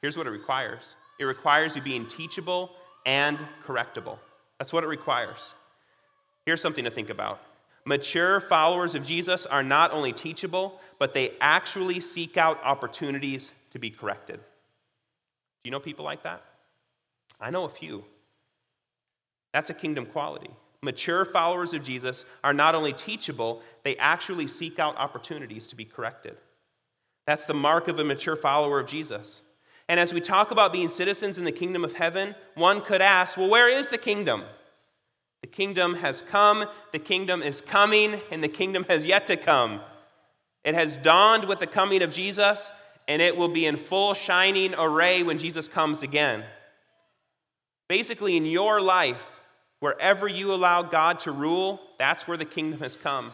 [0.02, 2.72] here's what it requires it requires you being teachable
[3.06, 4.18] and correctable.
[4.58, 5.54] That's what it requires.
[6.46, 7.42] Here's something to think about
[7.90, 13.80] mature followers of Jesus are not only teachable, but they actually seek out opportunities to
[13.80, 14.38] be corrected.
[14.38, 16.44] Do you know people like that?
[17.42, 18.06] I know a few.
[19.54, 20.52] That's a kingdom quality.
[20.84, 25.84] Mature followers of Jesus are not only teachable, they actually seek out opportunities to be
[25.84, 26.38] corrected.
[27.26, 29.42] That's the mark of a mature follower of Jesus.
[29.88, 33.36] And as we talk about being citizens in the kingdom of heaven, one could ask,
[33.36, 34.44] well, where is the kingdom?
[35.42, 39.82] The kingdom has come, the kingdom is coming, and the kingdom has yet to come.
[40.64, 42.72] It has dawned with the coming of Jesus,
[43.08, 46.44] and it will be in full shining array when Jesus comes again.
[47.88, 49.32] Basically, in your life,
[49.80, 53.34] wherever you allow God to rule, that's where the kingdom has come.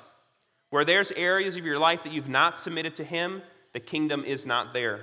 [0.69, 3.41] Where there's areas of your life that you've not submitted to Him,
[3.73, 5.01] the kingdom is not there.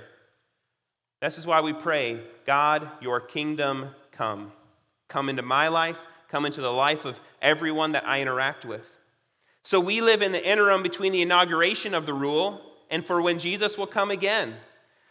[1.21, 4.51] This is why we pray God, your kingdom come.
[5.07, 6.01] Come into my life,
[6.33, 8.97] come into the life of everyone that I interact with.
[9.61, 13.37] So we live in the interim between the inauguration of the rule and for when
[13.37, 14.55] Jesus will come again.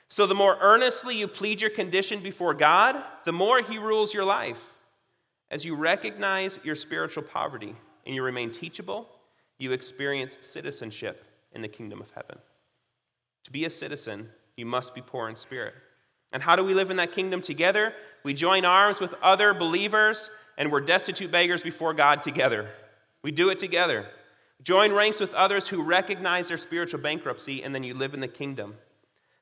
[0.08, 4.24] So, the more earnestly you plead your condition before God, the more He rules your
[4.24, 4.62] life.
[5.48, 9.08] As you recognize your spiritual poverty and you remain teachable,
[9.58, 12.38] you experience citizenship in the kingdom of heaven.
[13.44, 15.74] To be a citizen, you must be poor in spirit.
[16.32, 17.94] And how do we live in that kingdom together?
[18.24, 22.68] We join arms with other believers and we're destitute beggars before God together.
[23.22, 24.06] We do it together.
[24.62, 28.28] Join ranks with others who recognize their spiritual bankruptcy, and then you live in the
[28.28, 28.76] kingdom.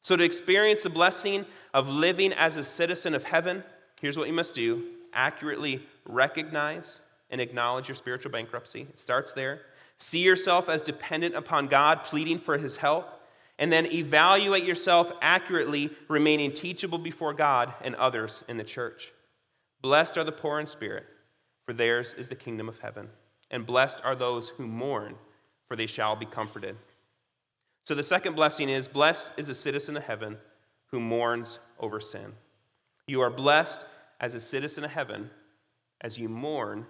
[0.00, 1.44] So, to experience the blessing
[1.74, 3.62] of living as a citizen of heaven,
[4.00, 8.82] here's what you must do accurately recognize and acknowledge your spiritual bankruptcy.
[8.82, 9.60] It starts there.
[9.96, 13.06] See yourself as dependent upon God, pleading for his help,
[13.58, 19.12] and then evaluate yourself accurately, remaining teachable before God and others in the church.
[19.82, 21.06] Blessed are the poor in spirit,
[21.64, 23.08] for theirs is the kingdom of heaven.
[23.50, 25.16] And blessed are those who mourn,
[25.66, 26.76] for they shall be comforted.
[27.84, 30.36] So the second blessing is blessed is a citizen of heaven
[30.86, 32.32] who mourns over sin.
[33.06, 33.84] You are blessed
[34.20, 35.30] as a citizen of heaven
[36.00, 36.86] as you mourn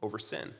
[0.00, 0.54] over sin.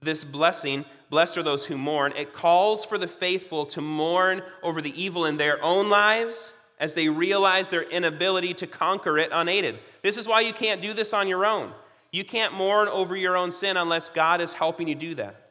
[0.00, 4.80] This blessing, blessed are those who mourn, it calls for the faithful to mourn over
[4.80, 6.52] the evil in their own lives
[6.82, 9.78] as they realize their inability to conquer it unaided.
[10.02, 11.72] This is why you can't do this on your own.
[12.10, 15.50] You can't mourn over your own sin unless God is helping you do that.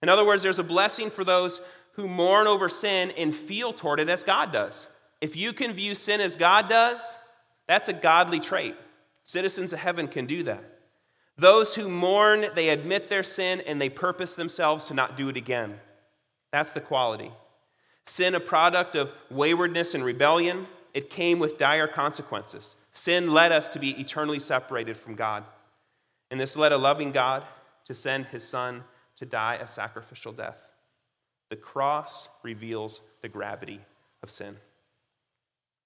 [0.00, 1.60] In other words, there's a blessing for those
[1.94, 4.86] who mourn over sin and feel toward it as God does.
[5.20, 7.18] If you can view sin as God does,
[7.66, 8.76] that's a godly trait.
[9.24, 10.62] Citizens of heaven can do that.
[11.36, 15.36] Those who mourn, they admit their sin and they purpose themselves to not do it
[15.36, 15.80] again.
[16.52, 17.32] That's the quality.
[18.06, 22.76] Sin, a product of waywardness and rebellion, it came with dire consequences.
[22.92, 25.44] Sin led us to be eternally separated from God.
[26.30, 27.44] And this led a loving God
[27.84, 28.84] to send his son
[29.16, 30.68] to die a sacrificial death.
[31.50, 33.80] The cross reveals the gravity
[34.22, 34.56] of sin.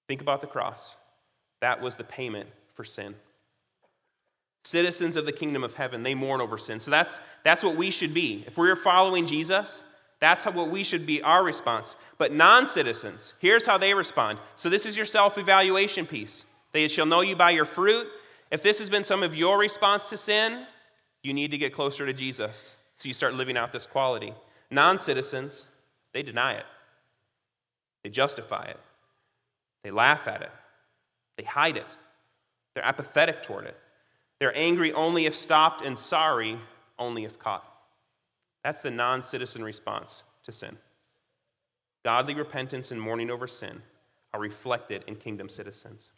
[0.07, 0.95] Think about the cross.
[1.61, 3.15] That was the payment for sin.
[4.63, 6.79] Citizens of the kingdom of heaven, they mourn over sin.
[6.79, 8.43] So that's, that's what we should be.
[8.47, 9.85] If we're following Jesus,
[10.19, 11.97] that's what we should be our response.
[12.17, 14.39] But non citizens, here's how they respond.
[14.55, 16.45] So this is your self evaluation piece.
[16.71, 18.07] They shall know you by your fruit.
[18.51, 20.65] If this has been some of your response to sin,
[21.23, 22.75] you need to get closer to Jesus.
[22.95, 24.33] So you start living out this quality.
[24.71, 25.67] Non citizens,
[26.13, 26.65] they deny it,
[28.03, 28.79] they justify it,
[29.83, 30.51] they laugh at it,
[31.37, 31.97] they hide it,
[32.73, 33.77] they're apathetic toward it.
[34.39, 36.59] They're angry only if stopped and sorry
[36.99, 37.74] only if caught.
[38.65, 40.75] That's the non citizen response to sin.
[42.03, 43.79] godly repentance and mourning over sin
[44.33, 46.09] are reflected in kingdom citizens.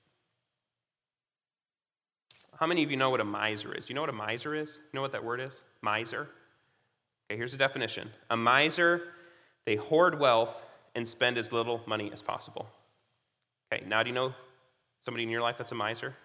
[2.58, 3.90] How many of you know what a miser is?
[3.90, 4.78] You know what a miser is?
[4.78, 5.66] You know what that word is?
[5.82, 6.30] Miser.
[7.30, 8.10] Okay, here's the definition.
[8.30, 9.10] A miser,
[9.66, 10.64] they hoard wealth
[10.96, 12.66] and spend as little money as possible.
[13.74, 14.34] Okay, now do you know
[15.02, 16.16] somebody in your life that's a miser?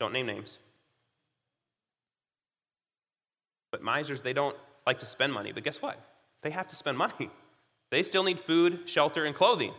[0.00, 0.58] Don't name names.
[3.70, 4.56] But misers, they don't
[4.88, 6.00] like to spend money, but guess what?
[6.42, 7.30] They have to spend money.
[7.90, 9.72] They still need food, shelter, and clothing.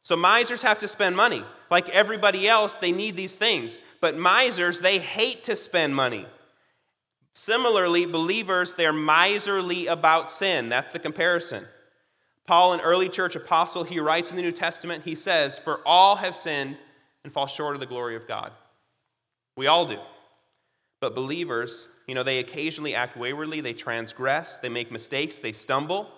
[0.00, 1.44] So misers have to spend money.
[1.70, 3.82] Like everybody else, they need these things.
[4.00, 6.24] But misers, they hate to spend money.
[7.34, 10.70] Similarly, believers, they're miserly about sin.
[10.70, 11.66] That's the comparison.
[12.46, 16.16] Paul, an early church apostle, he writes in the New Testament, he says, For all
[16.16, 16.78] have sinned
[17.24, 18.52] and fall short of the glory of God.
[19.54, 19.98] We all do.
[21.00, 26.10] But believers, you know, they occasionally act waywardly, they transgress, they make mistakes, they stumble.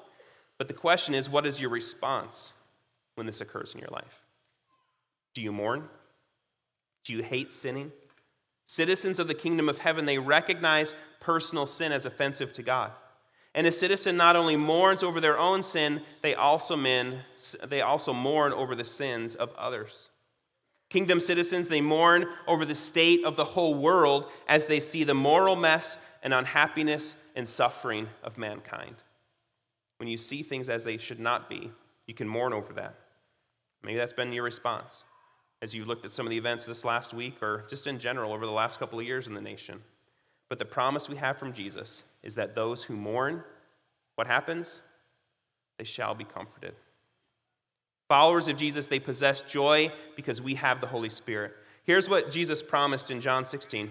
[0.59, 2.53] But the question is, what is your response
[3.15, 4.23] when this occurs in your life?
[5.35, 5.89] Do you mourn?
[7.05, 7.93] Do you hate sinning?
[8.67, 12.93] Citizens of the kingdom of heaven, they recognize personal sin as offensive to God.
[13.55, 17.21] And a citizen not only mourns over their own sin, they also, men,
[17.65, 20.09] they also mourn over the sins of others.
[20.93, 25.15] Kingdom citizens, they mourn over the state of the whole world as they see the
[25.15, 28.97] moral mess and unhappiness and suffering of mankind.
[29.97, 31.71] When you see things as they should not be,
[32.07, 32.95] you can mourn over that.
[33.83, 35.05] Maybe that's been your response
[35.63, 38.31] as you looked at some of the events this last week or just in general
[38.31, 39.81] over the last couple of years in the nation.
[40.51, 43.43] But the promise we have from Jesus is that those who mourn,
[44.17, 44.83] what happens?
[45.79, 46.75] They shall be comforted.
[48.13, 51.55] Followers of Jesus, they possess joy because we have the Holy Spirit.
[51.85, 53.91] Here's what Jesus promised in John 16.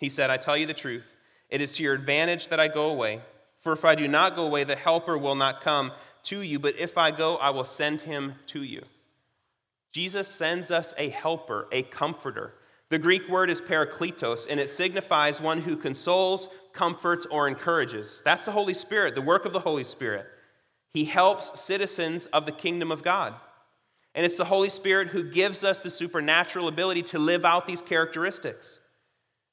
[0.00, 1.08] He said, I tell you the truth.
[1.48, 3.20] It is to your advantage that I go away.
[3.58, 5.92] For if I do not go away, the Helper will not come
[6.24, 6.58] to you.
[6.58, 8.82] But if I go, I will send him to you.
[9.92, 12.54] Jesus sends us a helper, a comforter.
[12.88, 18.20] The Greek word is parakletos, and it signifies one who consoles, comforts, or encourages.
[18.24, 20.26] That's the Holy Spirit, the work of the Holy Spirit.
[20.92, 23.34] He helps citizens of the kingdom of God.
[24.14, 27.80] And it's the Holy Spirit who gives us the supernatural ability to live out these
[27.80, 28.80] characteristics.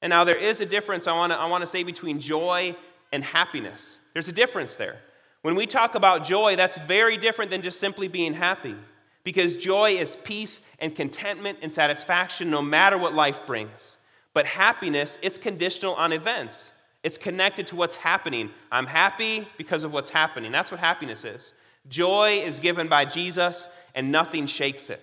[0.02, 2.76] And now there is a difference I want to I want to say between joy
[3.12, 3.98] and happiness.
[4.12, 5.00] There's a difference there.
[5.42, 8.76] When we talk about joy, that's very different than just simply being happy.
[9.24, 13.98] Because joy is peace and contentment and satisfaction no matter what life brings.
[14.32, 16.72] But happiness, it's conditional on events.
[17.02, 18.50] It's connected to what's happening.
[18.70, 20.52] I'm happy because of what's happening.
[20.52, 21.54] That's what happiness is.
[21.88, 25.02] Joy is given by Jesus, and nothing shakes it.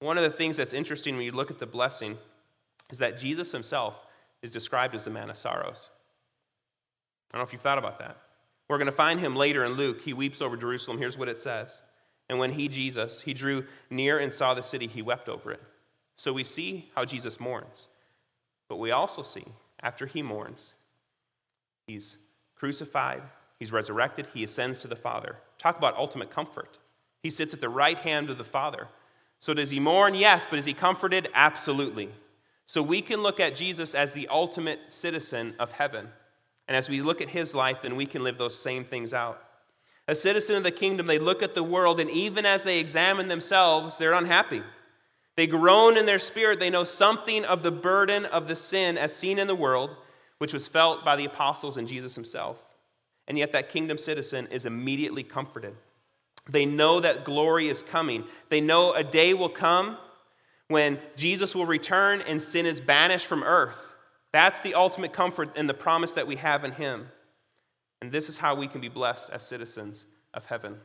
[0.00, 2.18] One of the things that's interesting when you look at the blessing
[2.90, 3.94] is that Jesus himself
[4.42, 5.90] is described as the man of sorrows.
[7.32, 8.18] I don't know if you've thought about that.
[8.68, 10.02] We're going to find him later in Luke.
[10.02, 10.98] He weeps over Jerusalem.
[10.98, 11.82] Here's what it says.
[12.28, 15.62] And when he, Jesus, he drew near and saw the city, he wept over it.
[16.16, 17.88] So we see how Jesus mourns.
[18.68, 19.44] But we also see
[19.82, 20.74] after he mourns,
[21.86, 22.18] he's
[22.54, 23.22] crucified,
[23.58, 25.36] he's resurrected, he ascends to the Father.
[25.58, 26.78] Talk about ultimate comfort.
[27.22, 28.88] He sits at the right hand of the Father.
[29.40, 30.14] So does he mourn?
[30.14, 31.28] Yes, but is he comforted?
[31.34, 32.08] Absolutely.
[32.66, 36.08] So we can look at Jesus as the ultimate citizen of heaven.
[36.68, 39.42] And as we look at his life, then we can live those same things out.
[40.08, 43.28] A citizen of the kingdom, they look at the world, and even as they examine
[43.28, 44.62] themselves, they're unhappy.
[45.36, 46.60] They groan in their spirit.
[46.60, 49.90] They know something of the burden of the sin as seen in the world,
[50.38, 52.62] which was felt by the apostles and Jesus himself.
[53.28, 55.74] And yet, that kingdom citizen is immediately comforted.
[56.48, 58.24] They know that glory is coming.
[58.48, 59.96] They know a day will come
[60.68, 63.92] when Jesus will return and sin is banished from earth.
[64.32, 67.06] That's the ultimate comfort and the promise that we have in Him.
[68.00, 70.76] And this is how we can be blessed as citizens of heaven.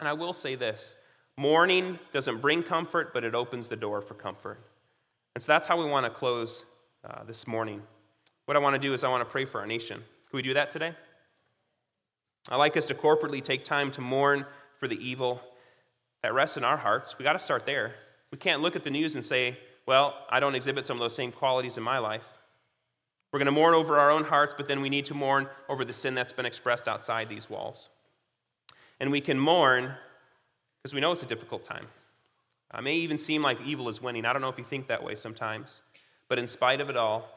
[0.00, 0.96] And I will say this
[1.40, 4.60] Mourning doesn't bring comfort, but it opens the door for comfort.
[5.34, 6.66] And so that's how we want to close
[7.02, 7.80] uh, this morning.
[8.44, 9.96] What I want to do is I want to pray for our nation.
[9.96, 10.94] Can we do that today?
[12.50, 14.44] I like us to corporately take time to mourn
[14.76, 15.40] for the evil
[16.22, 17.16] that rests in our hearts.
[17.18, 17.94] We got to start there.
[18.30, 19.56] We can't look at the news and say,
[19.86, 22.28] well, I don't exhibit some of those same qualities in my life.
[23.32, 25.86] We're going to mourn over our own hearts, but then we need to mourn over
[25.86, 27.88] the sin that's been expressed outside these walls.
[29.00, 29.94] And we can mourn
[30.82, 31.86] because we know it's a difficult time.
[32.72, 34.24] Uh, it may even seem like evil is winning.
[34.24, 35.82] I don't know if you think that way sometimes.
[36.28, 37.28] But in spite of it all,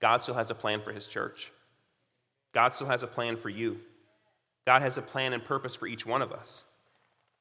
[0.00, 1.50] God still has a plan for his church.
[2.52, 3.80] God still has a plan for you.
[4.66, 6.64] God has a plan and purpose for each one of us.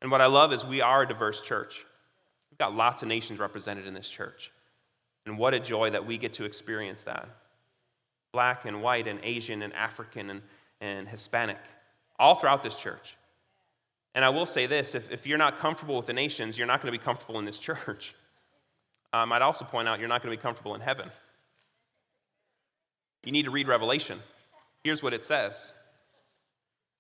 [0.02, 1.86] And what I love is we are a diverse church.
[2.50, 4.52] We've got lots of nations represented in this church.
[5.26, 7.28] And what a joy that we get to experience that.
[8.32, 10.42] Black and white and Asian and African and,
[10.80, 11.60] and Hispanic,
[12.18, 13.18] all throughout this church.
[14.14, 16.82] And I will say this if, if you're not comfortable with the nations, you're not
[16.82, 18.16] going to be comfortable in this church.
[19.14, 21.12] Um, I'd also point out you're not going to be comfortable in heaven.
[23.26, 24.20] You need to read Revelation.
[24.86, 25.74] Here's what it says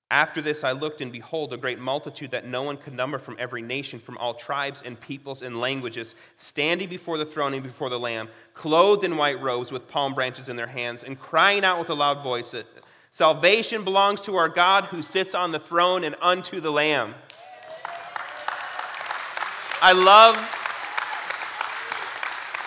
[0.10, 3.38] After this, I looked, and behold, a great multitude that no one could number from
[3.40, 7.90] every nation, from all tribes and peoples and languages, standing before the throne and before
[7.90, 11.80] the Lamb, clothed in white robes with palm branches in their hands, and crying out
[11.80, 12.54] with a loud voice
[13.14, 17.14] Salvation belongs to our God who sits on the throne and unto the Lamb.
[19.82, 20.38] I love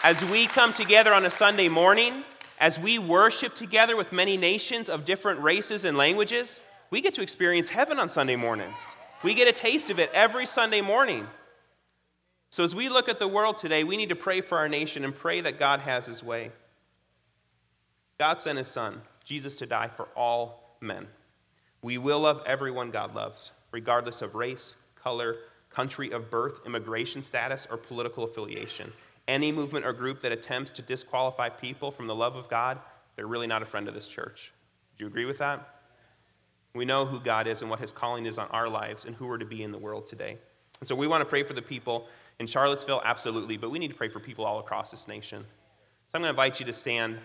[0.04, 2.24] as we come together on a Sunday morning,
[2.60, 7.22] as we worship together with many nations of different races and languages, we get to
[7.22, 8.96] experience heaven on Sunday mornings.
[9.22, 11.26] We get a taste of it every Sunday morning.
[12.50, 15.04] So, as we look at the world today, we need to pray for our nation
[15.04, 16.50] and pray that God has his way.
[18.18, 19.00] God sent his son.
[19.24, 21.06] Jesus to die for all men.
[21.82, 25.36] We will love everyone God loves, regardless of race, color,
[25.70, 28.92] country of birth, immigration status, or political affiliation.
[29.26, 32.78] Any movement or group that attempts to disqualify people from the love of God,
[33.16, 34.52] they're really not a friend of this church.
[34.96, 35.80] Do you agree with that?
[36.74, 39.26] We know who God is and what his calling is on our lives and who
[39.26, 40.38] we're to be in the world today.
[40.80, 42.08] And so we want to pray for the people
[42.40, 45.44] in Charlottesville, absolutely, but we need to pray for people all across this nation.
[46.08, 47.18] So I'm going to invite you to stand,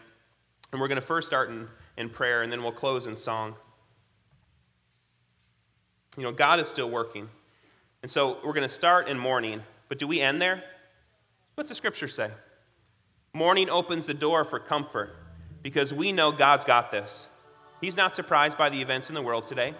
[0.71, 1.67] and we're going to first start in
[1.99, 3.53] in prayer, and then we'll close in song.
[6.17, 7.29] You know, God is still working.
[8.01, 10.63] And so we're going to start in mourning, but do we end there?
[11.55, 12.31] What's the scripture say?
[13.33, 15.15] Mourning opens the door for comfort
[15.61, 17.27] because we know God's got this.
[17.81, 19.73] He's not surprised by the events in the world today.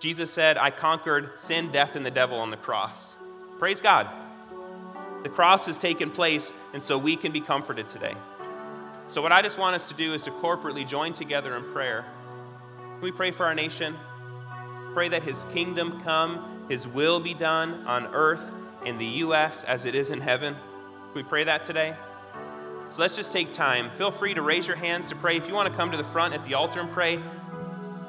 [0.00, 3.16] Jesus said, I conquered sin, death, and the devil on the cross.
[3.58, 4.08] Praise God.
[5.22, 8.14] The cross has taken place, and so we can be comforted today.
[9.06, 12.04] So, what I just want us to do is to corporately join together in prayer.
[12.78, 13.96] Can we pray for our nation?
[14.94, 18.54] Pray that His kingdom come, His will be done on earth
[18.86, 19.64] in the U.S.
[19.64, 20.54] as it is in heaven.
[20.54, 21.94] Can we pray that today?
[22.88, 23.90] So let's just take time.
[23.90, 25.36] Feel free to raise your hands to pray.
[25.36, 27.20] If you want to come to the front at the altar and pray,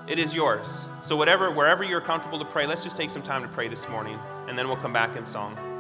[0.08, 0.88] it is yours.
[1.02, 3.90] So whatever, wherever you're comfortable to pray, let's just take some time to pray this
[3.90, 4.18] morning,
[4.48, 5.75] and then we'll come back in song.